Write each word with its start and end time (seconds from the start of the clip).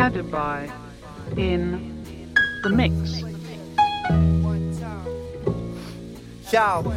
Kadibai 0.00 0.66
in 1.36 2.02
the 2.62 2.70
mix. 2.70 2.94
Ciao. 6.48 6.90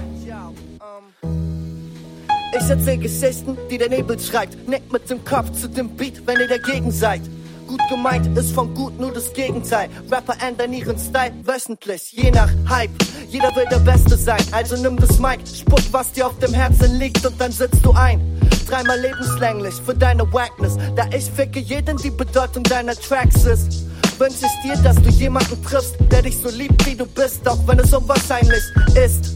Ich 2.57 2.69
erzähl 2.69 2.97
Geschichten, 2.97 3.57
die 3.69 3.77
der 3.77 3.89
Nebel 3.89 4.17
schreibt. 4.17 4.69
Nickt 4.69 4.93
mit 4.93 5.09
dem 5.09 5.21
Kopf 5.25 5.51
zu 5.51 5.67
dem 5.67 5.89
Beat, 5.89 6.25
wenn 6.25 6.39
ihr 6.39 6.47
dagegen 6.47 6.91
seid. 6.91 7.19
Gut 7.67 7.81
gemeint 7.89 8.37
ist 8.37 8.53
von 8.53 8.73
gut 8.73 8.97
nur 8.97 9.11
das 9.11 9.33
Gegenteil. 9.33 9.89
Rapper 10.09 10.37
ändern 10.41 10.71
ihren 10.71 10.97
Style 10.97 11.33
wöchentlich, 11.43 12.13
je 12.13 12.31
nach 12.31 12.51
Hype. 12.69 12.91
Jeder 13.27 13.53
will 13.57 13.65
der 13.69 13.79
Beste 13.79 14.15
sein, 14.15 14.41
also 14.51 14.77
nimm 14.77 14.95
das 14.95 15.19
Mic, 15.19 15.41
spuck, 15.45 15.81
was 15.91 16.13
dir 16.13 16.27
auf 16.27 16.39
dem 16.39 16.53
Herzen 16.53 16.97
liegt 16.99 17.25
und 17.25 17.39
dann 17.41 17.51
sitzt 17.51 17.83
du 17.83 17.91
ein. 17.91 18.32
Dreimal 18.65 18.99
lebenslänglich 18.99 19.75
für 19.85 19.93
deine 19.93 20.31
Wackness, 20.33 20.77
da 20.95 21.05
ich 21.15 21.25
ficke 21.25 21.59
jeden 21.59 21.97
die 21.97 22.09
Bedeutung 22.09 22.63
deiner 22.63 22.95
Tracks 22.95 23.45
ist. 23.45 23.85
Wünsch 24.19 24.41
ich 24.41 24.61
dir, 24.63 24.77
dass 24.81 24.95
du 24.95 25.09
jemanden 25.09 25.61
triffst, 25.63 25.95
der 26.11 26.21
dich 26.21 26.37
so 26.37 26.49
liebt, 26.49 26.85
wie 26.85 26.95
du 26.95 27.05
bist, 27.05 27.47
auch 27.47 27.59
wenn 27.67 27.79
es 27.79 27.93
unwahrscheinlich 27.93 28.63
ist. 28.95 29.35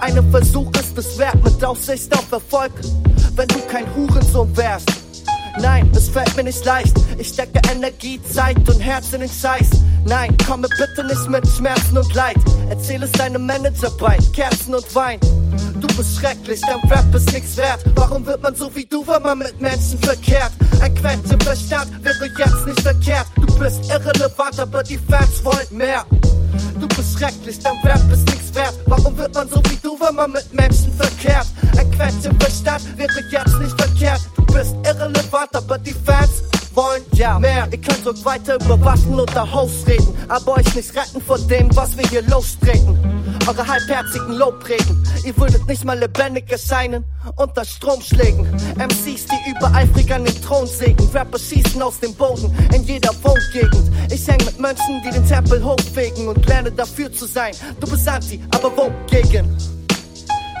Einen 0.00 0.30
Versuch 0.30 0.70
ist 0.72 0.96
es 0.96 1.18
wert, 1.18 1.42
mit 1.42 1.64
Aussicht 1.64 2.12
auf 2.16 2.30
Erfolg, 2.30 2.72
wenn 3.34 3.48
du 3.48 3.60
kein 3.62 3.86
Hurensohn 3.94 4.54
wärst. 4.56 4.90
Nein, 5.58 5.90
es 5.96 6.10
fällt 6.10 6.36
mir 6.36 6.44
nicht 6.44 6.64
leicht. 6.64 6.94
Ich 7.18 7.28
stecke 7.28 7.60
Energie, 7.72 8.20
Zeit 8.22 8.68
und 8.68 8.80
Herz 8.80 9.12
in 9.14 9.20
den 9.20 9.30
Scheiß. 9.30 9.70
Nein, 10.04 10.36
komme 10.46 10.68
bitte 10.68 11.04
nicht 11.06 11.28
mit 11.28 11.48
Schmerzen 11.48 11.96
und 11.96 12.14
Leid. 12.14 12.36
Erzähl 12.68 13.02
es 13.02 13.12
deinem 13.12 13.46
Manager 13.46 13.90
bei 13.98 14.18
Kerzen 14.34 14.74
und 14.74 14.94
Wein. 14.94 15.18
Du 15.80 15.86
bist 15.96 16.18
schrecklich, 16.18 16.60
dein 16.60 16.90
Rap 16.90 17.14
ist 17.14 17.32
nichts 17.32 17.56
wert. 17.56 17.84
Warum 17.94 18.24
wird 18.26 18.42
man 18.42 18.54
so 18.54 18.74
wie 18.74 18.84
du, 18.84 19.06
wenn 19.06 19.22
man 19.22 19.38
mit 19.38 19.60
Menschen 19.60 19.98
verkehrt? 20.00 20.52
Ein 20.80 20.94
Quetschenverstand 20.94 22.04
wäre 22.04 22.26
jetzt 22.38 22.66
nicht 22.66 22.80
verkehrt. 22.80 23.26
Du 23.36 23.58
bist 23.58 23.90
irrelevant, 23.90 24.58
aber 24.58 24.82
die 24.82 24.98
Fans 24.98 25.44
wollen 25.44 25.66
mehr. 25.70 26.04
Du 26.80 26.86
bist 26.88 27.18
schrecklich, 27.18 27.58
dein 27.60 27.76
Rap 27.84 28.12
ist 28.12 28.26
nichts 28.28 28.54
wert. 28.54 28.74
Warum 28.86 29.16
wird 29.16 29.34
man 29.34 29.48
so 29.48 29.62
wie 29.70 29.78
du, 29.82 29.98
wenn 30.00 30.14
man 30.14 30.32
mit 30.32 30.52
Menschen 30.52 30.92
verkehrt? 30.92 31.46
Ein 31.78 31.90
Quetschenverstand 31.90 32.98
wäre 32.98 33.20
jetzt 33.30 33.58
nicht 33.58 33.80
verkehrt. 33.80 34.20
Du 34.36 34.44
bist 34.46 34.74
irrelevant, 34.84 35.54
aber 35.54 35.78
die 35.78 35.94
Fans 36.04 36.42
wollen 36.74 37.02
ja 37.14 37.38
mehr. 37.38 37.66
Ihr 37.70 37.80
könnt 37.80 38.06
uns 38.06 38.24
weiter 38.24 38.56
über 38.56 38.80
Waffen 38.84 39.18
oder 39.18 39.50
Host 39.52 39.88
reden, 39.88 40.14
aber 40.28 40.58
euch 40.58 40.74
nicht 40.74 40.94
retten 40.94 41.20
vor 41.20 41.38
dem, 41.38 41.74
was 41.74 41.96
wir 41.96 42.06
hier 42.08 42.22
lostreten. 42.22 42.98
Eure 43.48 43.64
halbherzigen 43.64 44.32
Lobpreden, 44.32 45.04
ihr 45.24 45.36
würdet 45.36 45.68
nicht 45.68 45.84
mal 45.84 45.96
lebendig 45.96 46.50
erscheinen 46.50 47.04
unter 47.36 47.64
Stromschlägen. 47.64 48.44
MCs, 48.76 49.26
die 49.26 49.50
übereifrig 49.50 50.12
an 50.12 50.24
den 50.24 50.42
Thron 50.42 50.66
sägen, 50.66 51.08
Rapper 51.14 51.38
schießen 51.38 51.80
aus 51.80 52.00
dem 52.00 52.12
Boden 52.14 52.52
in 52.74 52.82
jeder 52.82 53.10
Wohngegend. 53.22 53.92
Ich 54.10 54.26
häng 54.26 54.44
mit 54.44 54.58
Menschen, 54.58 55.00
die 55.04 55.10
den 55.10 55.24
Tempel 55.28 55.62
hochfegen 55.62 56.26
und 56.26 56.44
lerne 56.46 56.72
dafür 56.72 57.12
zu 57.12 57.24
sein. 57.26 57.54
Du 57.78 57.88
bist 57.88 58.08
Anti, 58.08 58.42
aber 58.50 58.76
wogegen? 58.76 59.56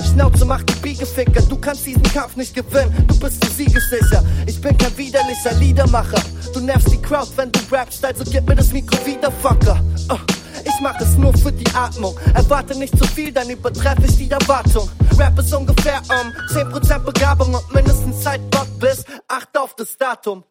Schnauze 0.04 0.44
macht 0.44 0.68
die 0.70 0.80
Biegeficker, 0.80 1.42
du 1.42 1.58
kannst 1.58 1.86
diesen 1.86 2.04
Kampf 2.04 2.36
nicht 2.36 2.54
gewinnen, 2.54 3.04
du 3.08 3.18
bist 3.18 3.42
du 3.42 3.48
siegessicher. 3.48 4.22
Ich 4.46 4.60
bin 4.60 4.78
kein 4.78 4.96
widerlicher 4.96 5.54
Liedermacher, 5.58 6.22
du 6.54 6.60
nervst 6.60 6.92
die 6.92 7.02
Crowd, 7.02 7.30
wenn 7.34 7.50
du 7.50 7.58
rappst, 7.72 8.04
also 8.04 8.22
gib 8.30 8.46
mir 8.48 8.54
das 8.54 8.72
Mikro 8.72 9.04
wieder, 9.04 9.32
Fucker. 9.32 9.80
Uh. 10.08 10.35
Ich 10.76 10.82
mach 10.82 11.00
es 11.00 11.16
nur 11.16 11.32
für 11.32 11.52
die 11.52 11.74
Atmung. 11.74 12.14
Erwarte 12.34 12.78
nicht 12.78 12.98
zu 12.98 13.06
viel, 13.06 13.32
dann 13.32 13.48
übertreffe 13.48 14.02
ich 14.06 14.18
die 14.18 14.30
Erwartung. 14.30 14.90
Rap 15.16 15.38
ist 15.38 15.54
ungefähr 15.54 16.02
um 16.10 16.54
10% 16.54 16.98
Begabung 16.98 17.54
und 17.54 17.74
mindestens 17.74 18.20
Zeitbock 18.20 18.66
bis 18.78 19.02
8 19.26 19.56
auf 19.56 19.74
das 19.74 19.96
Datum. 19.96 20.44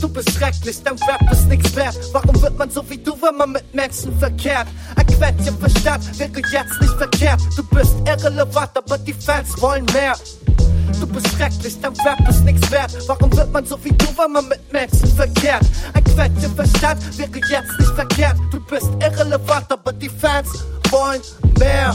Du 0.00 0.08
bist 0.08 0.30
schrecklich, 0.30 0.80
dein 0.84 0.94
Rap 1.08 1.32
ist 1.32 1.48
nichts 1.48 1.74
wert. 1.74 1.98
Warum 2.12 2.40
wird 2.40 2.56
man 2.56 2.70
so 2.70 2.88
wie 2.88 2.98
du, 2.98 3.20
wenn 3.20 3.36
man 3.36 3.50
mit 3.50 3.74
Menschen 3.74 4.16
verkehrt? 4.20 4.68
Ein 4.94 5.06
Quäntchen 5.06 5.58
Verstand 5.58 6.16
wäre 6.16 6.30
jetzt 6.30 6.80
nicht 6.80 6.94
verkehrt. 6.94 7.40
Du 7.56 7.64
bist 7.64 7.94
irrelevant, 8.06 8.70
aber 8.76 8.98
die 8.98 9.14
Fans 9.14 9.60
wollen 9.60 9.84
mehr. 9.86 10.14
Du 11.02 11.08
bist 11.08 11.26
schrecklich, 11.34 11.80
dein 11.80 11.92
Rap 12.06 12.28
ist 12.28 12.44
nichts 12.44 12.70
wert. 12.70 12.96
Warum 13.08 13.36
wird 13.36 13.52
man 13.52 13.66
so 13.66 13.76
wie 13.84 13.90
du, 13.90 14.06
wenn 14.16 14.30
man 14.30 14.46
mit 14.46 14.72
Menschen 14.72 15.08
verkehrt? 15.08 15.64
Ein 15.94 16.04
Quäntchen 16.04 16.54
Verstand 16.54 17.18
wäre 17.18 17.40
jetzt 17.50 17.76
nicht 17.76 17.90
verkehrt. 17.96 18.36
Du 18.52 18.60
bist 18.60 18.88
irrelevant, 19.00 19.66
aber 19.68 19.92
die 19.94 20.08
Fans 20.08 20.64
wollen 20.92 21.20
mehr. 21.58 21.92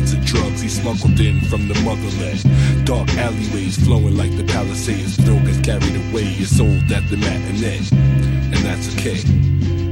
Of 0.00 0.24
drugs 0.24 0.60
he 0.60 0.68
smuggled 0.68 1.20
in 1.20 1.40
from 1.42 1.68
the 1.68 1.74
motherland. 1.82 2.86
Dark 2.86 3.08
alleyways 3.16 3.76
flowing 3.84 4.16
like 4.16 4.34
the 4.36 4.44
Palisades. 4.44 5.16
Throw 5.16 5.38
gets 5.40 5.60
carried 5.60 5.96
away, 6.08 6.24
it's 6.40 6.56
sold 6.56 6.90
at 6.90 7.08
the 7.10 7.16
matinee. 7.16 7.80
And 7.92 8.60
that's 8.64 8.88
okay. 8.94 9.20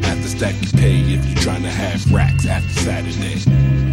Have 0.07 0.21
to 0.23 0.29
stack 0.29 0.55
your 0.63 0.73
pay 0.81 1.01
if 1.15 1.25
you're 1.27 1.43
trying 1.43 1.63
to 1.63 1.71
have 1.71 2.13
racks 2.13 2.47
after 2.47 2.73
Saturday. 2.81 3.88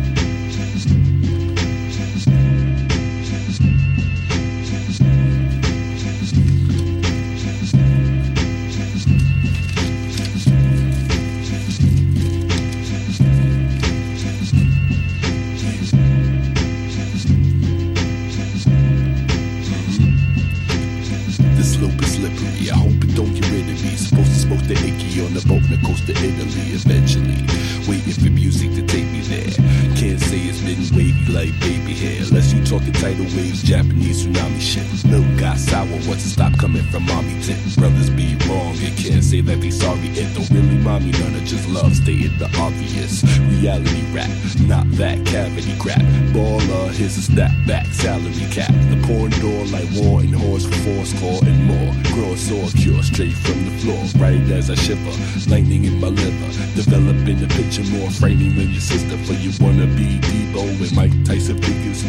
The 25.69 25.77
coast 25.85 26.03
of 26.09 26.17
Italy 26.17 26.73
eventually. 26.73 27.41
Waiting 27.87 28.13
for 28.13 28.29
music 28.29 28.71
to 28.75 28.85
take 28.85 29.07
me 29.11 29.21
there. 29.21 29.49
Can't 29.95 30.19
say 30.19 30.39
it's 30.45 30.61
been 30.61 30.81
wavy 30.95 31.31
like 31.31 31.53
baby 31.59 31.93
hair. 31.93 32.21
Talking 32.65 32.93
tidal 32.93 33.25
waves, 33.37 33.61
Japanese 33.61 34.25
tsunami 34.25 34.59
shit. 34.59 34.85
Milk 35.05 35.25
got 35.39 35.57
sour 35.57 35.85
once 36.09 36.25
it 36.25 36.33
stop 36.33 36.57
coming 36.57 36.83
from 36.89 37.05
mommy 37.05 37.39
tit. 37.41 37.57
Brothers 37.77 38.09
be 38.09 38.35
wrong 38.49 38.75
and 38.81 38.97
can't 38.97 39.23
say 39.23 39.41
that 39.41 39.61
they 39.61 39.69
sorry. 39.69 40.09
It 40.17 40.33
don't 40.33 40.49
really 40.49 40.77
me 41.05 41.11
none. 41.11 41.35
I 41.35 41.43
just 41.45 41.69
love 41.69 41.95
stating 41.95 42.37
the 42.39 42.49
obvious. 42.57 43.23
Reality 43.61 44.03
rap, 44.11 44.29
not 44.65 44.89
that 44.97 45.23
cavity 45.25 45.77
crap. 45.77 46.01
Baller, 46.33 46.89
here's 46.91 47.17
a 47.17 47.31
snapback 47.31 47.85
salary 47.93 48.47
cap. 48.49 48.73
The 48.89 48.97
porn 49.05 49.31
door 49.43 49.65
like 49.69 49.87
war 49.93 50.21
and 50.21 50.33
horse 50.33 50.65
for 50.65 50.79
force 50.81 51.13
call 51.19 51.45
and 51.45 51.61
more. 51.69 51.93
Grow 52.17 52.35
saw 52.35 52.65
cure 52.73 53.03
straight 53.03 53.37
from 53.45 53.63
the 53.65 53.73
floor, 53.79 54.01
right 54.17 54.41
as 54.51 54.69
I 54.69 54.75
shiver. 54.75 55.13
Lightning 55.49 55.85
in 55.85 55.99
my 55.99 56.07
liver, 56.07 56.49
developing 56.73 57.39
the 57.39 57.47
picture 57.53 57.85
more 57.93 58.09
framing 58.09 58.55
than 58.55 58.71
your 58.71 58.81
sister. 58.81 59.17
For 59.25 59.33
you 59.33 59.51
wanna 59.61 59.85
be 59.93 60.17
Debo 60.19 60.79
with 60.79 60.95
Mike 60.95 61.13
Tyson 61.25 61.61
figures, 61.61 62.01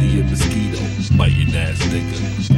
Billy 0.00 0.20
and 0.20 0.30
mosquito, 0.30 0.78
biting 1.18 1.54
ass 1.54 1.78
nigga. 1.92 2.50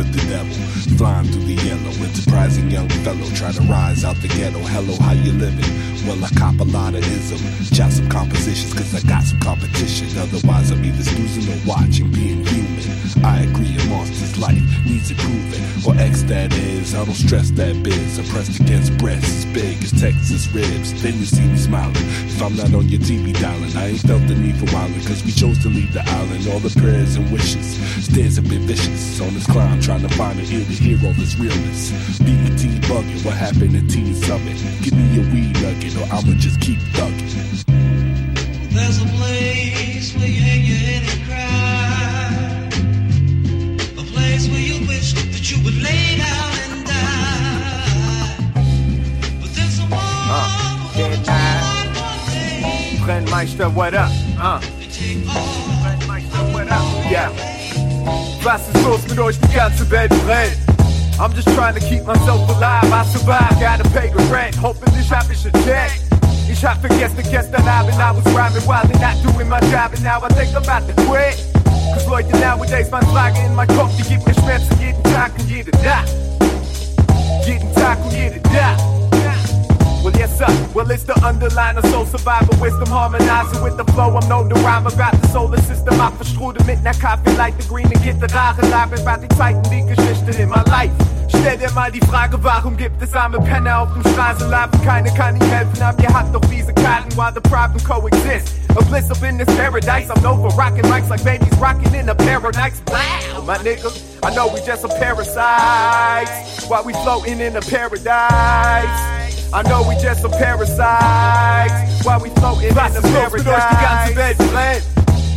With 0.00 0.16
the 0.16 0.24
devil, 0.32 0.54
flying 0.96 1.26
through 1.28 1.44
the 1.44 1.60
yellow. 1.60 1.92
Enterprising 2.00 2.70
young 2.70 2.88
fellow, 3.04 3.28
try 3.36 3.52
to 3.52 3.60
rise 3.68 4.02
out 4.02 4.16
the 4.16 4.28
ghetto. 4.28 4.58
Hello, 4.72 4.96
how 4.96 5.12
you 5.12 5.32
living? 5.32 5.68
Well, 6.08 6.24
I 6.24 6.30
cop 6.40 6.58
a 6.60 6.64
lot 6.64 6.94
of 6.94 7.04
ism. 7.04 7.38
Jot 7.76 7.92
some 7.92 8.08
compositions, 8.08 8.72
cause 8.72 8.94
I 8.96 9.06
got 9.06 9.24
some 9.24 9.40
competition. 9.40 10.08
Otherwise, 10.16 10.70
I'm 10.70 10.82
either 10.82 11.04
snoozing 11.04 11.52
or 11.52 11.60
watching, 11.68 12.10
being 12.10 12.44
human. 12.46 12.80
I 13.22 13.42
agree, 13.44 13.76
a 13.76 13.84
monster's 13.92 14.38
life 14.38 14.64
needs 14.86 15.10
improving. 15.10 15.60
Or 15.84 15.94
X 16.00 16.22
that 16.24 16.52
is, 16.54 16.94
I 16.94 17.04
don't 17.04 17.14
stress 17.14 17.50
that 17.52 17.82
biz. 17.82 18.18
I'm 18.18 18.24
pressed 18.26 18.58
against 18.60 18.96
breasts 18.96 19.44
as 19.44 19.52
big 19.52 19.76
as 19.84 19.92
Texas 20.00 20.48
ribs. 20.52 21.02
Then 21.02 21.18
you 21.18 21.26
see 21.26 21.44
me 21.46 21.56
smiling. 21.56 21.96
If 22.32 22.40
I'm 22.40 22.56
not 22.56 22.72
on 22.72 22.88
your 22.88 23.00
TV 23.00 23.38
dialing, 23.38 23.76
I 23.76 23.88
ain't 23.92 24.00
felt 24.00 24.26
the 24.26 24.34
need 24.34 24.56
for 24.56 24.72
wilding, 24.74 25.04
cause 25.04 25.24
we 25.24 25.32
chose 25.32 25.58
to 25.62 25.68
leave 25.68 25.92
the 25.92 26.00
island. 26.00 26.48
All 26.48 26.60
the 26.60 26.72
prayers 26.80 27.16
and 27.16 27.30
wishes. 27.30 27.76
Stairs 28.04 28.36
have 28.36 28.48
been 28.48 28.62
vicious 28.62 29.20
on 29.20 29.34
this 29.34 29.46
climb, 29.46 29.80
trying 29.90 30.08
to 30.08 30.14
find 30.14 30.38
an 30.38 30.44
ear 30.44 30.64
to 30.64 30.72
hear 30.72 30.96
all 31.04 31.12
this 31.14 31.36
realness. 31.36 31.90
BET 32.20 32.62
bugging, 32.86 33.24
what 33.24 33.34
happened 33.34 33.74
at 33.74 33.90
Teen 33.90 34.14
Summit? 34.14 34.56
Give 34.82 34.94
me 34.94 35.18
a 35.18 35.22
weed 35.34 35.60
nugget, 35.60 35.96
or 35.96 36.04
I'ma 36.14 36.38
just 36.38 36.60
keep 36.60 36.78
thugging. 36.94 37.64
There's 38.70 39.02
a 39.02 39.06
place 39.18 40.14
where 40.14 40.28
you 40.28 40.40
hang 40.40 40.64
your 40.64 40.76
head 40.76 41.02
and 41.10 41.20
cry. 41.26 42.70
A 43.98 44.04
place 44.14 44.46
where 44.46 44.60
you 44.60 44.86
wish 44.86 45.12
that 45.14 45.50
you 45.50 45.58
would 45.64 45.74
lay 45.82 46.18
down 46.18 46.52
and 46.70 46.86
die. 46.86 47.82
But 49.40 49.50
there's 49.56 49.80
a 49.80 49.86
one 49.90 50.30
Uh, 50.30 50.46
who 50.94 51.24
can't 51.24 51.66
one 51.66 51.90
one 51.98 52.22
day 52.30 52.94
Brennmeister, 53.02 53.74
what 53.74 53.94
up? 53.94 54.12
Uh, 54.38 54.60
take 54.92 55.26
all 55.26 56.52
what 56.52 56.68
up? 56.70 57.10
Yeah. 57.10 57.59
Was 58.42 58.60
ist 58.72 58.84
los 58.84 59.00
mit 59.08 59.18
euch? 59.18 59.38
Die 59.40 59.54
ganze 59.54 59.88
Welt 59.90 60.10
brennt. 60.24 60.56
I'm 61.18 61.34
just 61.34 61.48
trying 61.54 61.74
to 61.74 61.80
keep 61.80 62.06
myself 62.06 62.48
alive. 62.48 62.90
I 62.90 63.04
survive, 63.04 63.60
gotta 63.60 63.84
pay 63.90 64.08
the 64.08 64.22
rent. 64.32 64.56
Hoffentlich 64.62 65.10
hab 65.12 65.30
ich 65.30 65.44
a 65.46 65.50
check. 65.64 65.90
Ich 66.50 66.64
hab 66.64 66.80
vergessen 66.80 67.22
gestern 67.30 67.66
Abend, 67.68 67.94
I 67.94 68.10
was 68.10 68.24
rhyming 68.34 68.66
while 68.66 68.86
they're 68.88 69.00
not 69.00 69.22
doing 69.22 69.48
my 69.48 69.60
job, 69.70 69.92
and 69.94 70.02
now 70.02 70.20
I 70.20 70.28
think 70.34 70.54
I'm 70.56 70.62
about 70.62 70.86
to 70.88 70.94
quit. 71.06 71.36
Cause 71.94 72.06
Leute 72.08 72.36
nowadays, 72.38 72.90
man 72.90 73.02
Frage 73.06 73.38
in 73.46 73.54
mein 73.54 73.68
Kopf, 73.68 73.96
die 73.96 74.02
gibt 74.02 74.26
mir 74.26 74.34
Schmerzen 74.34 74.80
jeden 74.80 75.02
Tag 75.04 75.32
und 75.38 75.48
jede 75.48 75.70
Nacht. 75.84 76.08
Jeden 77.46 77.74
Tag 77.74 77.98
und 78.04 78.12
jede 78.12 78.40
Nacht. 78.48 78.99
Well, 80.02 80.16
yes, 80.16 80.38
sir. 80.38 80.48
Well, 80.74 80.90
it's 80.90 81.04
the 81.04 81.12
underliner, 81.20 81.84
soul 81.90 82.06
survivor, 82.06 82.56
wisdom 82.58 82.88
harmonizing 82.88 83.62
with 83.62 83.76
the 83.76 83.84
flow. 83.92 84.16
I'm 84.16 84.26
known 84.30 84.48
to 84.48 84.54
rhyme 84.60 84.86
about 84.86 85.12
the 85.20 85.28
solar 85.28 85.60
system. 85.60 86.00
I 86.00 86.10
verstrudel 86.10 86.64
mit 86.64 86.82
light 87.36 87.56
the 87.58 87.64
green 87.68 87.86
and 87.86 88.02
get 88.02 88.18
the 88.18 88.26
Gitarre, 88.26 88.62
labe 88.70 88.96
über 88.96 89.18
die 89.18 89.28
Zeiten, 89.36 89.62
die 89.70 89.84
Geschichte 89.84 90.30
in 90.40 90.48
my 90.48 90.62
life. 90.70 90.92
Stell 91.28 91.58
dir 91.58 91.70
mal 91.72 91.90
die 91.90 92.00
Frage, 92.00 92.42
warum 92.42 92.76
gibt 92.76 93.02
es 93.02 93.14
arme 93.14 93.40
Penner 93.40 93.80
auf 93.80 93.92
dem 93.92 94.02
Straßenladen? 94.12 94.80
Keine 94.82 95.12
kann 95.12 95.36
ihm 95.36 95.50
helfen, 95.50 95.82
aber 95.82 96.02
ihr 96.02 96.12
habt 96.12 96.34
doch 96.34 96.40
diese 96.50 96.72
Karten, 96.72 97.14
while 97.16 97.32
the 97.34 97.40
problem 97.40 97.82
coexist. 97.84 98.54
A 98.76 98.82
bliss 98.84 99.10
up 99.10 99.22
in 99.22 99.36
this 99.36 99.54
paradise, 99.56 100.10
I'm 100.10 100.22
known 100.22 100.40
for 100.40 100.56
rocking 100.56 100.84
mics 100.84 101.10
like 101.10 101.22
babies 101.24 101.56
rocking 101.58 101.92
in 101.94 102.08
a 102.08 102.14
paradise. 102.14 102.80
Wow, 102.88 103.42
my 103.44 103.58
nigga, 103.58 103.90
I 104.22 104.34
know 104.34 104.48
we 104.48 104.60
just 104.64 104.80
some 104.80 104.90
parasites, 104.98 106.66
while 106.68 106.84
we 106.84 106.94
floating 106.94 107.40
in 107.40 107.56
a 107.56 107.60
paradise. 107.60 109.19
I 109.52 109.62
know 109.62 109.82
we 109.88 109.94
just 109.96 110.22
some 110.22 110.30
parasites. 110.30 112.04
While 112.04 112.20
we 112.20 112.30
floating 112.30 112.68
in 112.68 112.74
the 112.74 113.02
paradise? 113.02 114.86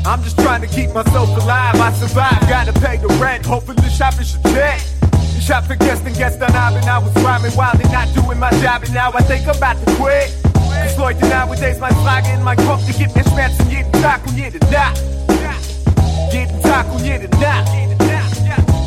I'm 0.05 0.21
just 0.21 0.37
trying 0.37 0.61
to 0.61 0.67
keep 0.67 0.93
myself 0.93 1.29
alive. 1.41 1.75
I 1.75 1.91
survive, 1.93 2.39
gotta 2.47 2.73
pay 2.73 2.97
the 2.97 3.07
rent. 3.19 3.45
Hopefully 3.45 3.77
the 3.77 3.89
shopping 3.89 4.25
should 4.25 4.43
check. 4.43 4.81
Ich 5.37 5.49
hab 5.51 5.65
vergessen 5.65 6.13
gestern 6.13 6.55
Abend 6.55 6.77
I 6.77 6.79
been 6.79 6.89
I 6.89 6.99
was 6.99 7.13
rhyming 7.23 7.51
while 7.53 7.75
they're 7.75 7.91
not 7.91 8.07
doing 8.13 8.39
my 8.39 8.51
job. 8.61 8.83
And 8.83 8.93
now 8.93 9.11
I 9.13 9.21
think 9.23 9.47
I'm 9.47 9.57
about 9.57 9.77
to 9.83 9.91
quit. 9.95 10.31
Cause 10.83 10.97
Leute 10.97 11.25
nowadays 11.27 11.79
meine 11.79 11.95
Frage 11.95 12.27
in 12.33 12.43
mein 12.43 12.57
Kopf 12.57 12.85
Die 12.85 12.93
gibt 12.93 13.15
mir 13.15 13.23
Schmerzen 13.23 13.69
jeden 13.69 13.91
Tag 14.01 14.21
und 14.27 14.37
jede 14.37 14.59
Nacht 14.71 15.01
Jeden 16.31 16.61
Tag 16.61 16.85
und 16.93 17.03
jede 17.03 17.27
Nacht 17.39 17.71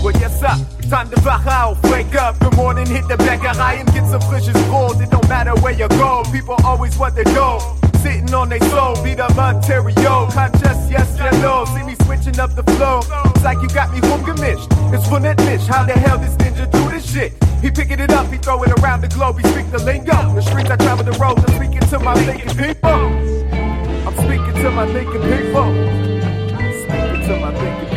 Well, 0.06 0.14
yes, 0.20 0.40
up. 0.40 0.60
Time 0.88 1.10
to 1.10 1.20
wach 1.24 1.44
auf, 1.48 1.82
wake 1.90 2.14
up. 2.14 2.38
Good 2.38 2.54
morning, 2.54 2.86
hit 2.86 3.08
the 3.08 3.16
Bäckerei 3.16 3.80
and 3.80 3.92
get 3.92 4.06
some 4.06 4.20
frisches 4.30 4.54
Brot. 4.70 5.00
It 5.02 5.10
don't 5.10 5.28
matter 5.28 5.52
where 5.60 5.72
you 5.72 5.88
go, 5.88 6.22
people 6.30 6.54
always 6.62 6.96
want 6.96 7.16
their 7.16 7.24
dough. 7.24 7.58
Sitting 8.04 8.32
on 8.32 8.48
their 8.48 8.60
soul, 8.70 8.94
beat 9.02 9.18
up 9.18 9.36
Ontario. 9.36 10.30
Conscious, 10.30 10.78
yes, 10.88 11.18
hello. 11.18 11.64
See 11.74 11.82
me 11.82 11.96
switching 12.04 12.38
up 12.38 12.54
the 12.54 12.62
flow. 12.78 13.00
It's 13.34 13.42
like 13.42 13.60
you 13.60 13.68
got 13.70 13.92
me 13.92 13.98
from 13.98 14.22
rumgemischt. 14.22 14.70
It's 14.94 15.10
mich, 15.10 15.66
how 15.66 15.82
the 15.82 15.94
hell 15.94 16.18
this 16.18 16.36
ninja 16.36 16.70
do 16.70 16.88
this 16.88 17.12
shit? 17.12 17.32
He 17.60 17.72
picking 17.72 17.98
it 17.98 18.12
up, 18.12 18.30
he 18.30 18.38
throw 18.38 18.62
it 18.62 18.70
around 18.78 19.00
the 19.00 19.08
globe, 19.08 19.40
he 19.40 19.48
speak 19.48 19.68
the 19.72 19.82
lingo. 19.82 20.14
The 20.36 20.40
streets 20.40 20.70
I 20.70 20.76
travel 20.76 21.04
the 21.04 21.18
road, 21.18 21.40
I'm 21.40 21.56
speaking 21.56 21.80
to 21.80 21.98
my 21.98 22.14
thinking 22.14 22.54
people. 22.54 22.90
I'm 24.06 24.14
speaking 24.14 24.54
to 24.62 24.70
my 24.70 24.86
thinking 24.86 25.22
people. 25.34 25.66
Speaking 26.86 27.26
to 27.26 27.40
my 27.40 27.52
thinking 27.58 27.88
people. 27.88 27.95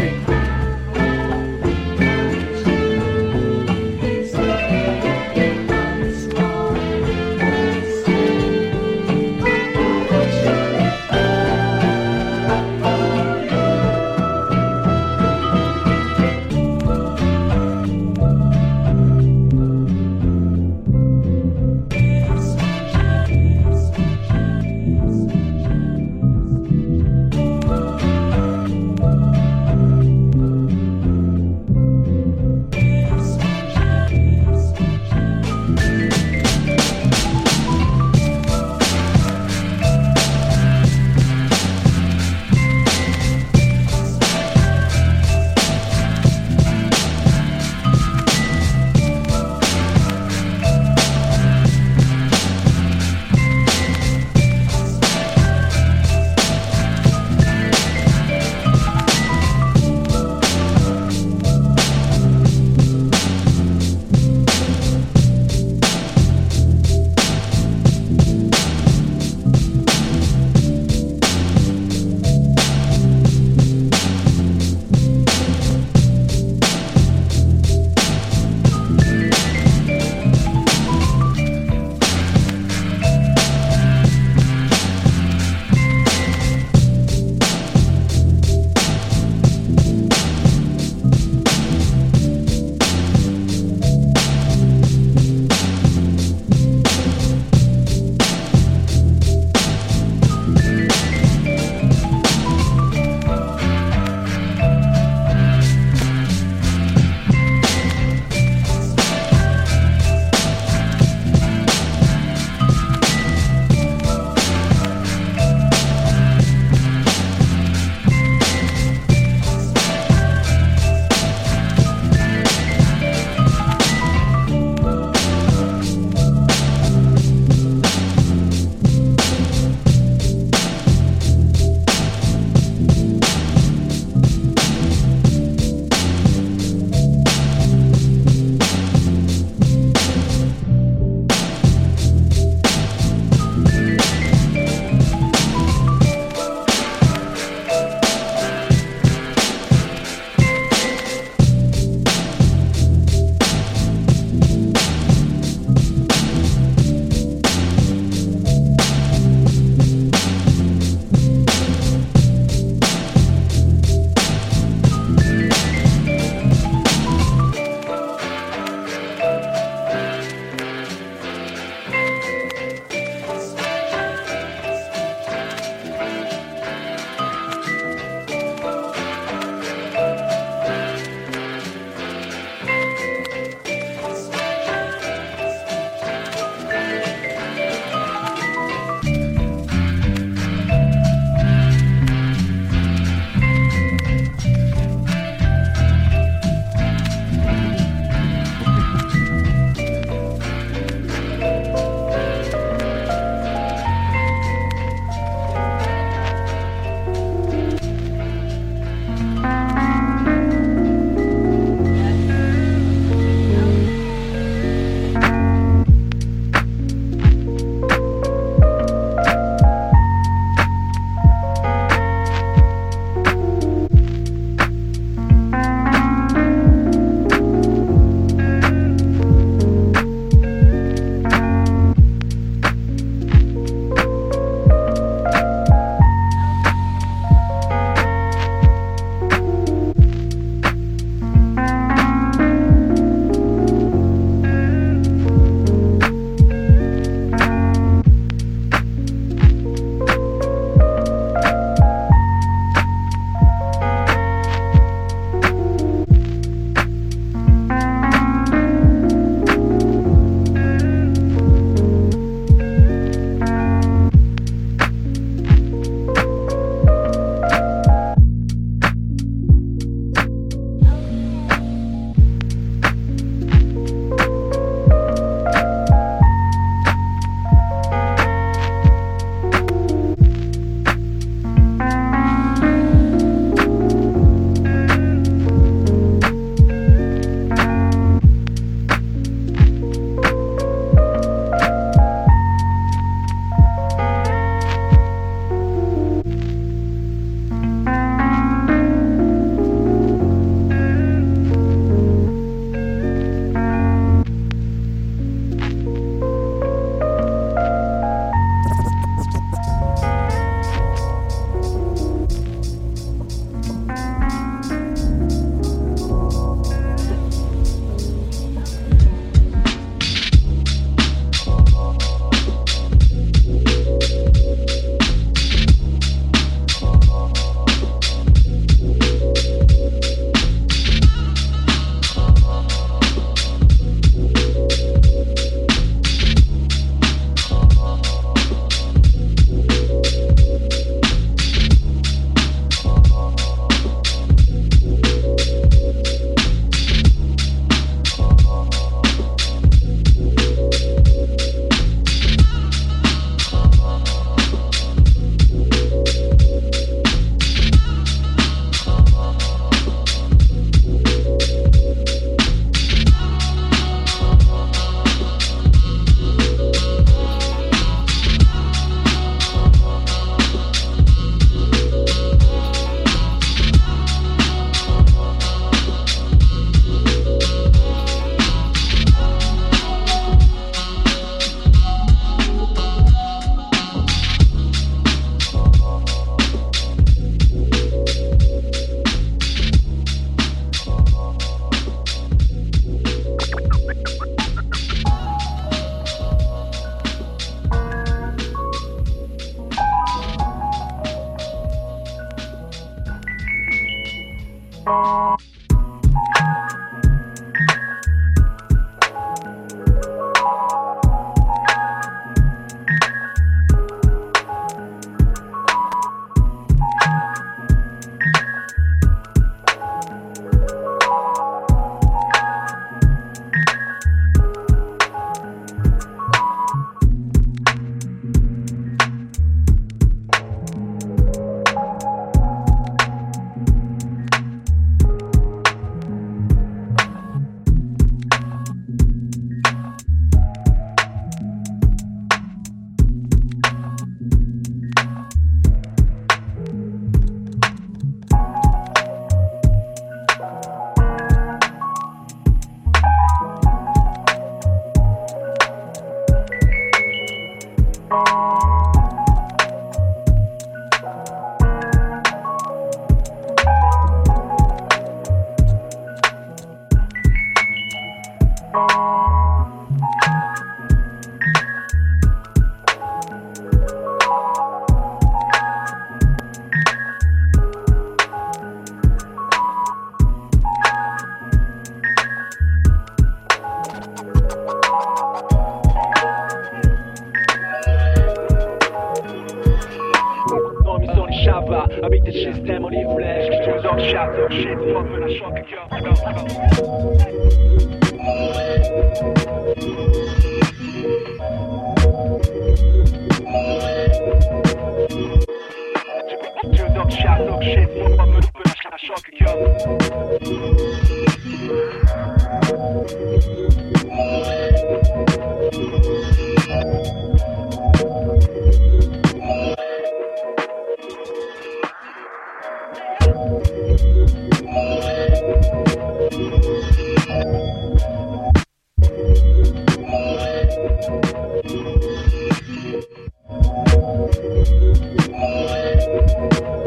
All 529.49 529.65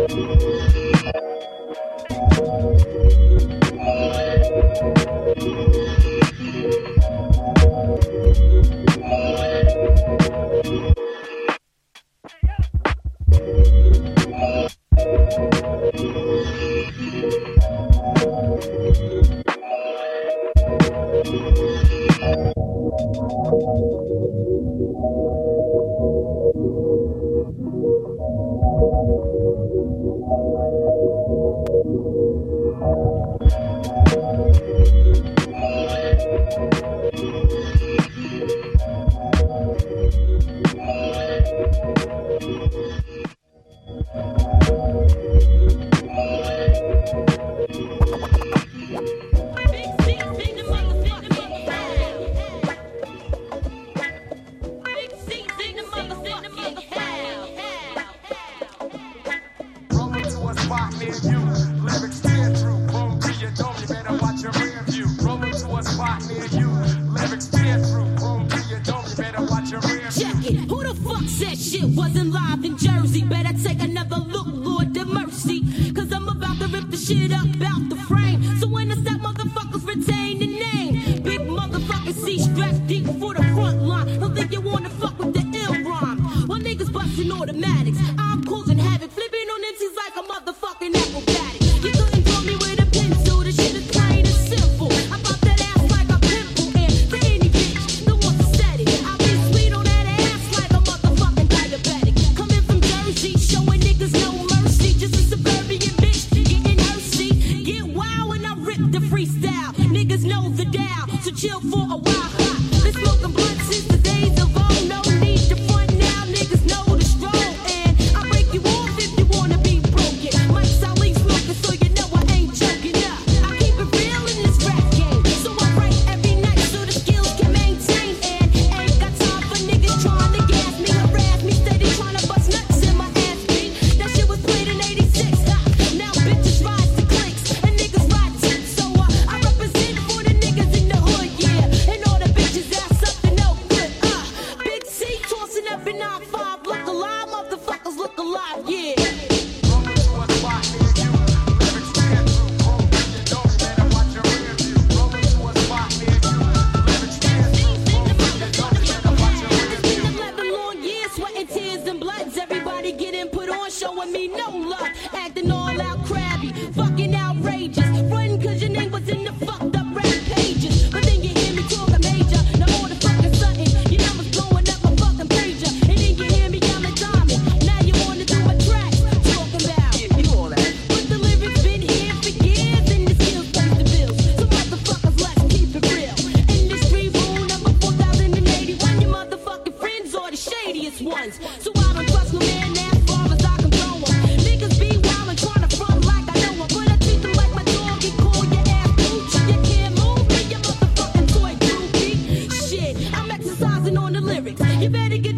the 0.08 0.71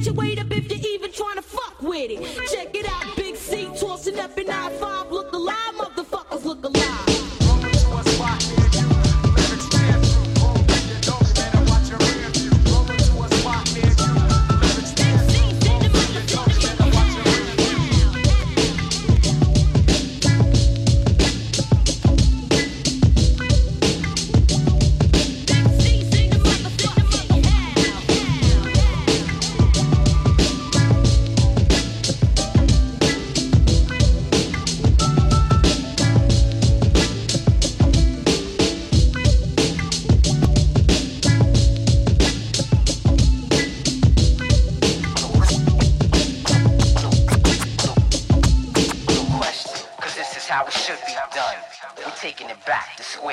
Get 0.04 0.12
your 0.12 0.22
weight 0.22 0.38
up 0.38 0.50
if 0.50 0.70
you're 0.70 0.92
even 0.92 1.12
trying 1.12 1.36
to 1.36 1.40
fuck 1.40 1.80
with 1.80 2.10
it. 2.10 2.50
Check 2.50 2.76
it 2.76 2.83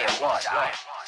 back 0.07 0.17
to 0.17 0.41
square 0.41 1.00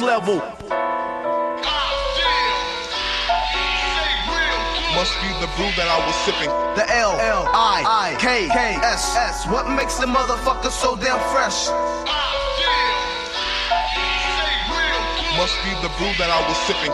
level. 0.00 0.36
Must 4.96 5.16
be 5.22 5.30
the 5.40 5.48
brew 5.56 5.70
that 5.76 5.88
I 5.88 5.98
was 6.04 6.16
sipping. 6.26 6.50
The 6.76 6.84
L 6.92 7.12
L 7.20 7.48
I 7.48 7.84
I 7.86 8.16
K 8.20 8.48
K 8.48 8.76
S 8.82 9.16
S. 9.16 9.46
What 9.46 9.70
makes 9.70 9.96
the 9.96 10.06
motherfucker 10.06 10.70
so 10.70 10.96
damn 10.96 11.20
fresh? 11.32 11.68
Must 15.38 15.56
be 15.64 15.72
the 15.80 15.88
brew 15.96 16.12
that 16.18 16.28
I 16.28 16.40
was 16.48 16.58
sipping. 16.66 16.92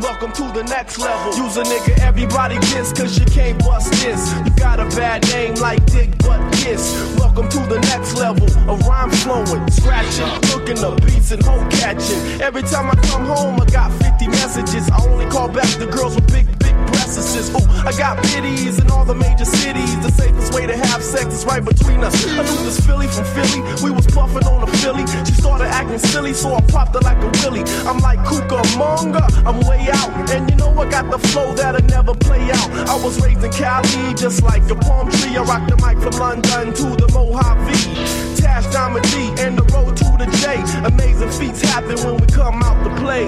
Welcome 0.00 0.30
to 0.32 0.52
the 0.52 0.62
next 0.62 0.98
level. 0.98 1.34
Use 1.36 1.56
a 1.56 1.64
nigga, 1.64 1.98
everybody 1.98 2.54
kiss, 2.70 2.92
cause 2.92 3.18
you 3.18 3.26
can't 3.26 3.58
bust 3.58 3.90
this. 3.90 4.32
You 4.44 4.50
got 4.54 4.78
a 4.78 4.84
bad 4.94 5.26
name 5.32 5.54
like 5.54 5.84
Dick 5.86 6.16
Butt 6.18 6.40
Kiss. 6.52 6.94
Welcome 7.18 7.48
to 7.48 7.58
the 7.66 7.80
next 7.80 8.14
level. 8.14 8.46
A 8.70 8.76
rhyme 8.86 9.10
flowing, 9.10 9.68
scratching, 9.70 10.30
looking 10.54 10.78
up 10.84 11.04
beats 11.04 11.32
and 11.32 11.42
home 11.42 11.68
catching. 11.70 12.40
Every 12.40 12.62
time 12.62 12.88
I 12.88 12.94
come 13.08 13.26
home, 13.26 13.60
I 13.60 13.66
got 13.66 13.90
50 14.00 14.28
messages. 14.28 14.88
I 14.88 15.04
only 15.04 15.26
call 15.26 15.48
back 15.48 15.68
the 15.78 15.86
girls 15.86 16.14
with 16.14 16.30
big 16.32 16.57
breasts. 16.90 17.50
Ooh, 17.50 17.66
I 17.86 17.92
got 17.96 18.22
biddies 18.22 18.78
in 18.78 18.90
all 18.90 19.04
the 19.04 19.14
major 19.14 19.44
cities. 19.44 19.94
The 20.00 20.10
safest 20.10 20.54
way 20.54 20.66
to 20.66 20.76
have 20.76 21.02
sex 21.02 21.34
is 21.34 21.44
right 21.44 21.64
between 21.64 22.00
us. 22.04 22.14
I 22.26 22.42
knew 22.42 22.64
this 22.64 22.80
Philly 22.84 23.06
from 23.06 23.24
Philly. 23.24 23.60
We 23.82 23.90
was 23.90 24.06
puffing 24.06 24.46
on 24.46 24.62
a 24.62 24.70
Philly. 24.78 25.06
She 25.24 25.34
started 25.34 25.68
acting 25.68 25.98
silly, 25.98 26.32
so 26.32 26.54
I 26.54 26.60
popped 26.62 26.94
her 26.94 27.00
like 27.00 27.18
a 27.18 27.30
willy. 27.42 27.62
I'm 27.86 27.98
like 27.98 28.18
Cucamonga, 28.20 29.24
I'm 29.46 29.60
way 29.68 29.88
out. 29.92 30.30
And 30.30 30.50
you 30.50 30.56
know 30.56 30.70
I 30.78 30.88
got 30.90 31.10
the 31.10 31.18
flow 31.28 31.54
that'll 31.54 31.84
never 31.86 32.14
play 32.14 32.50
out. 32.50 32.70
I 32.88 32.96
was 33.02 33.20
raised 33.22 33.44
in 33.44 33.52
Cali, 33.52 34.14
just 34.14 34.42
like 34.42 34.62
a 34.70 34.74
palm 34.74 35.10
tree. 35.10 35.36
I 35.36 35.42
rocked 35.42 35.70
the 35.70 35.76
mic 35.76 35.98
from 36.02 36.18
London 36.18 36.74
to 36.74 36.86
the 36.96 37.08
Mojave. 37.12 38.36
Tash 38.36 38.66
Diamond 38.72 39.04
D 39.10 39.32
and 39.42 39.58
the 39.58 39.64
road 39.74 39.96
to 39.96 40.04
the 40.18 40.26
J. 40.42 40.62
Amazing 40.84 41.30
feats 41.30 41.60
happen 41.60 41.96
when 42.04 42.16
we 42.16 42.26
come 42.26 42.62
out 42.62 42.82
to 42.84 42.90
play. 43.02 43.26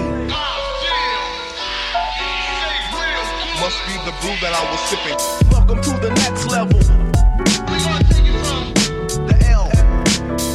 Must 3.61 3.85
be 3.85 3.93
the 4.05 4.11
brew 4.21 4.35
that 4.41 4.53
I 4.57 4.71
was 4.71 4.81
sipping. 4.89 5.17
Welcome 5.51 5.81
to 5.83 5.91
the 6.01 6.09
next 6.15 6.47
level. 6.47 6.79
The 9.29 9.37
L, 9.51 9.69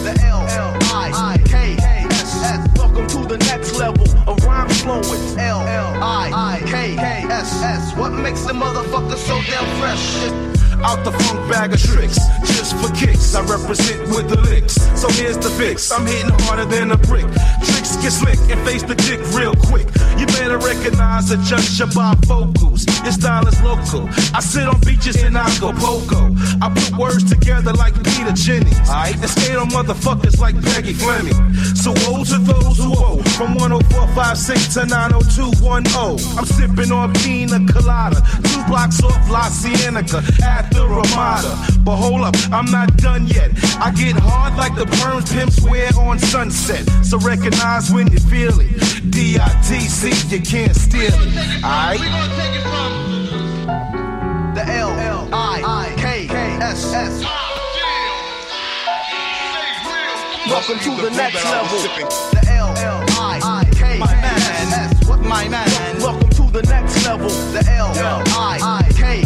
the 0.02 0.20
L, 0.26 0.40
L, 0.48 0.76
I, 0.92 1.12
I, 1.14 1.38
K, 1.38 1.76
K, 1.78 2.06
S, 2.10 2.34
S. 2.42 2.68
Welcome 2.76 3.06
to 3.06 3.24
the 3.24 3.38
next 3.38 3.78
level. 3.78 4.04
A 4.26 4.34
rhyme 4.44 4.68
flowing. 4.70 5.38
L, 5.38 5.60
L, 5.60 6.02
I, 6.02 6.32
I, 6.34 6.60
K, 6.66 6.96
K, 6.96 7.26
S, 7.30 7.62
S. 7.62 7.96
What 7.96 8.10
makes 8.10 8.42
the 8.42 8.54
motherfucker 8.54 9.16
so 9.16 9.40
damn 9.42 9.64
fresh? 9.78 10.55
Out 10.84 11.04
the 11.04 11.12
funk 11.12 11.50
bag 11.50 11.72
of 11.72 11.80
tricks, 11.80 12.18
just 12.46 12.76
for 12.76 12.92
kicks. 12.94 13.34
I 13.34 13.42
represent 13.42 14.08
with 14.08 14.28
the 14.28 14.40
licks. 14.48 14.74
So 15.00 15.08
here's 15.08 15.38
the 15.38 15.50
fix. 15.50 15.90
I'm 15.90 16.06
hitting 16.06 16.30
harder 16.44 16.64
than 16.64 16.92
a 16.92 16.96
brick. 16.96 17.26
Tricks 17.64 17.96
get 17.96 18.12
slick 18.12 18.38
and 18.50 18.60
face 18.66 18.82
the 18.82 18.94
dick 18.94 19.20
real 19.34 19.54
quick. 19.68 19.86
You 20.18 20.26
better 20.26 20.58
recognize 20.58 21.28
the 21.28 21.36
just 21.44 21.78
your 21.78 21.88
bifocals. 21.88 22.86
Your 23.04 23.12
style 23.12 23.46
is 23.46 23.60
local. 23.62 24.08
I 24.34 24.40
sit 24.40 24.66
on 24.66 24.80
beaches 24.80 25.22
in 25.22 25.36
Acapulco. 25.36 26.30
I 26.62 26.72
put 26.72 26.96
words 26.96 27.24
together 27.24 27.72
like 27.72 27.94
Peter 28.04 28.32
Jennings. 28.32 28.78
Right? 28.88 29.14
And 29.14 29.30
skate 29.30 29.56
on 29.56 29.68
motherfuckers 29.70 30.38
like 30.38 30.54
Peggy 30.62 30.92
Fleming. 30.92 31.54
So 31.74 31.92
woe 32.06 32.24
to 32.24 32.38
those 32.38 32.78
who 32.78 32.94
owe. 32.96 33.22
From 33.36 33.58
10456 33.58 34.74
to 34.74 34.86
90210. 34.86 36.38
I'm 36.38 36.46
sipping 36.46 36.92
on 36.92 37.12
pina 37.14 37.60
colada. 37.72 38.22
Two 38.44 38.64
blocks 38.66 39.02
off 39.02 39.30
La 39.30 39.48
Cienega 39.50 40.22
at 40.44 40.65
the 40.70 40.86
Ramada. 40.86 41.56
But 41.84 41.96
hold 41.96 42.22
up, 42.22 42.34
I'm 42.52 42.70
not 42.70 42.96
done 42.96 43.26
yet. 43.26 43.50
I 43.80 43.92
get 43.92 44.16
hard 44.16 44.56
like 44.56 44.74
the 44.74 44.84
perms 44.84 45.32
pimps 45.32 45.60
wear 45.62 45.90
on 45.98 46.18
sunset. 46.18 46.84
So 47.04 47.18
recognize 47.18 47.90
when 47.90 48.10
you 48.10 48.18
feel 48.18 48.58
it. 48.60 49.10
D-I-T-C, 49.10 50.34
you 50.34 50.42
can't 50.42 50.74
steal 50.74 51.12
it. 51.12 51.64
Alright? 51.64 52.00
The 54.54 54.64
L 54.72 54.90
L 54.90 55.28
I 55.32 55.92
K 55.96 56.26
K 56.26 56.34
S 56.60 56.92
S. 56.92 57.22
Welcome 60.48 60.78
to 60.78 61.02
the 61.02 61.10
next 61.10 61.44
level. 61.44 61.78
The 61.78 62.46
L 62.52 62.74
L 62.76 63.04
I 63.20 63.64
K 63.72 64.00
S 64.00 64.12
S. 64.72 65.18
My 65.26 65.48
man? 65.48 65.68
Welcome 65.98 66.30
to 66.30 66.42
the 66.52 66.62
next 66.62 67.04
level. 67.04 67.28
The 67.28 67.64
L 67.68 67.92
L 67.98 68.22
I 68.28 68.82
K 68.94 69.22
S. 69.22 69.25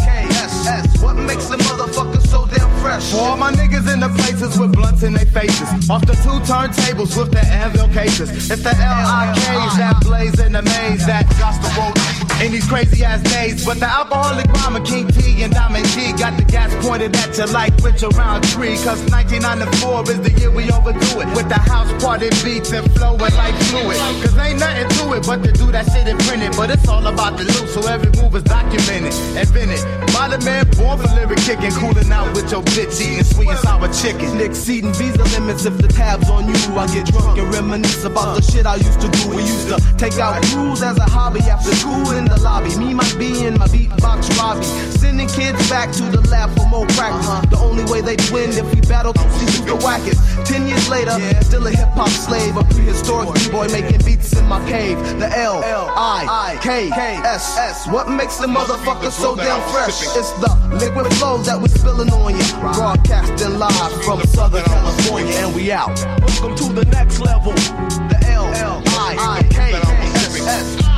makes 1.35 1.47
the 1.47 2.19
so 2.27 2.45
damn 2.47 2.69
fresh? 2.81 3.11
For 3.11 3.19
all 3.19 3.37
my 3.37 3.51
niggas 3.51 3.91
in 3.91 3.99
the 3.99 4.09
places 4.09 4.59
with 4.59 4.73
blunts 4.73 5.03
in 5.03 5.13
their 5.13 5.25
faces. 5.25 5.89
Off 5.89 6.05
the 6.05 6.13
two 6.13 6.37
turntables 6.49 7.17
with 7.17 7.31
the 7.31 7.45
anvil 7.45 7.87
cases. 7.89 8.29
It's 8.51 8.63
the 8.63 8.75
L-I-Ks 8.75 9.77
that 9.77 10.01
blaze 10.01 10.39
in 10.39 10.53
the 10.53 10.61
maze 10.61 11.05
that 11.05 11.27
got 11.39 11.55
the 11.61 12.30
in 12.41 12.51
these 12.51 12.67
crazy 12.67 13.03
ass 13.03 13.21
days. 13.21 13.65
But 13.65 13.79
the 13.79 13.85
alcoholic 13.85 14.47
rhymer 14.47 14.83
King 14.83 15.07
T 15.07 15.43
and 15.43 15.53
Diamond 15.53 15.85
D 15.93 16.11
got 16.17 16.37
the 16.37 16.43
gas 16.43 16.73
pointed 16.85 17.15
at 17.15 17.37
you 17.37 17.45
like 17.53 17.73
which 17.81 18.01
around 18.03 18.43
tree. 18.49 18.75
Cause 18.81 19.01
1994 19.13 20.11
is 20.11 20.21
the 20.21 20.31
year 20.39 20.51
we 20.51 20.71
overdo 20.71 21.21
it. 21.21 21.29
With 21.37 21.49
the 21.49 21.59
house 21.59 21.91
party 22.03 22.29
beats 22.43 22.71
and 22.73 22.89
flowing 22.97 23.19
like 23.19 23.55
fluid. 23.69 23.97
Cause 24.21 24.37
ain't 24.37 24.59
nothing 24.59 24.89
to 24.89 25.13
it 25.13 25.23
but 25.25 25.43
to 25.43 25.51
do 25.51 25.71
that 25.71 25.85
shit 25.91 26.07
and 26.07 26.19
print 26.25 26.41
it. 26.43 26.57
But 26.57 26.71
it's 26.71 26.87
all 26.87 27.05
about 27.05 27.37
the 27.37 27.45
loot, 27.45 27.69
so 27.69 27.85
every 27.87 28.09
move 28.21 28.35
is 28.35 28.43
documented. 28.43 29.13
Invented 29.37 29.81
by 30.13 30.27
the 30.33 30.39
man 30.43 30.65
born 30.77 30.97
for 30.97 31.13
lyric 31.13 31.39
kicking, 31.45 31.71
cooling 31.77 32.11
out 32.11 32.33
with 32.33 32.49
your 32.51 32.63
bitch 32.73 32.97
eating 32.99 33.23
sweet 33.23 33.49
and 33.49 33.59
sour 33.59 33.87
chicken. 33.93 34.41
Exceeding 34.41 34.93
visa 34.93 35.23
limits 35.37 35.65
if 35.65 35.77
the 35.77 35.87
tab's 35.87 36.29
on 36.29 36.49
you. 36.49 36.57
I 36.73 36.87
get 36.87 37.05
drunk 37.05 37.37
and 37.37 37.53
reminisce 37.53 38.03
about 38.03 38.35
the 38.35 38.41
shit 38.41 38.65
I 38.65 38.75
used 38.75 38.99
to 39.01 39.09
do. 39.09 39.29
We 39.29 39.43
used 39.45 39.69
to 39.69 39.77
take 39.97 40.17
out 40.17 40.41
rules 40.53 40.81
as 40.81 40.97
a 40.97 41.05
hobby 41.05 41.41
after 41.41 41.73
school 41.75 42.11
in 42.17 42.30
the 42.31 42.41
lobby. 42.41 42.75
Me 42.77 42.93
might 42.93 43.15
be 43.17 43.45
in 43.45 43.57
my 43.57 43.67
beatbox 43.67 44.31
Robbie. 44.39 44.63
Sending 44.97 45.27
kids 45.27 45.59
back 45.69 45.91
to 45.91 46.03
the 46.03 46.21
lab 46.29 46.49
for 46.55 46.67
more 46.67 46.87
practice. 46.95 47.27
Uh-huh. 47.27 47.45
The 47.51 47.57
only 47.57 47.83
way 47.91 48.01
they'd 48.01 48.23
win 48.31 48.51
if 48.51 48.67
we 48.73 48.81
battle 48.81 49.13
to 49.13 49.25
see 49.37 49.45
who's 49.45 49.61
the 49.61 49.77
wackest. 49.85 50.19
Ten 50.45 50.67
years 50.67 50.87
later, 50.89 51.11
still 51.41 51.67
a 51.67 51.71
hip 51.71 51.89
hop 51.89 52.09
slave, 52.09 52.55
a 52.55 52.63
prehistoric 52.63 53.33
b-boy 53.35 53.67
making 53.67 54.01
beats 54.05 54.33
in 54.37 54.45
my 54.47 54.59
cave. 54.67 54.97
The 55.19 55.29
L 55.37 55.61
I 55.63 56.57
K 56.61 56.89
S 56.89 57.57
S. 57.57 57.87
What 57.87 58.09
makes 58.09 58.37
the 58.37 58.47
motherfucker 58.47 59.11
so 59.11 59.35
damn 59.35 59.61
fresh? 59.71 60.01
It's 60.01 60.31
the 60.39 60.51
liquid 60.71 61.13
flow 61.15 61.37
that 61.43 61.59
we're 61.59 61.67
spilling 61.67 62.09
on 62.11 62.35
you. 62.35 62.45
Broadcasting 62.73 63.59
live 63.59 64.03
from 64.03 64.21
Southern 64.23 64.63
California, 64.63 65.33
and 65.35 65.55
we 65.55 65.71
out. 65.71 65.99
Welcome 66.21 66.55
to 66.55 66.73
the 66.73 66.85
next 66.85 67.19
level. 67.19 67.53
The 67.53 68.17
L 68.27 68.45
I 68.87 69.43
K 69.49 70.90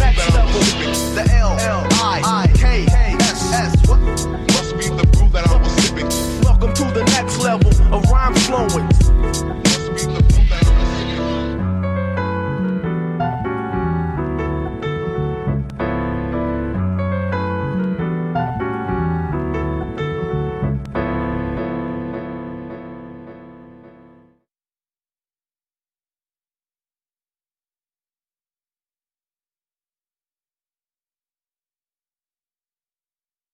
next 0.00 0.34
level. 0.34 0.60
The 1.14 1.30
L 1.36 1.56
L 1.60 1.86
I 1.92 2.22
I 2.24 2.46
K 2.56 2.86
S 3.20 3.52
S. 3.52 3.88
Must 3.88 4.72
be 4.78 4.88
the 4.88 5.06
brew 5.12 5.28
that 5.28 5.46
I 5.46 5.56
was 5.56 5.72
sipping. 5.82 6.08
Welcome 6.42 6.72
to 6.74 6.84
the 6.98 7.04
next 7.04 7.38
level 7.38 7.70
of 7.94 8.02
rhyme 8.10 8.34
flowing 8.34 8.88